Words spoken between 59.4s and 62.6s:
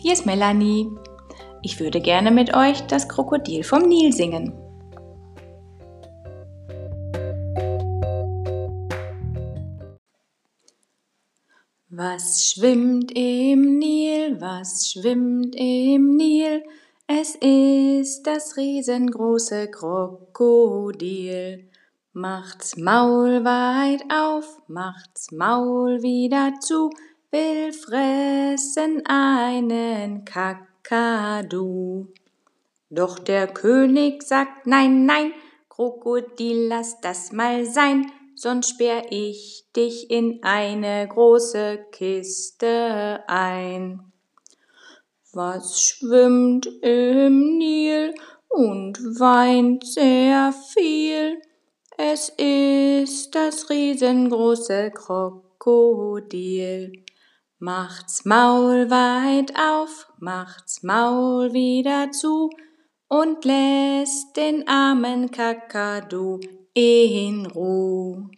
auf, macht's Maul wieder zu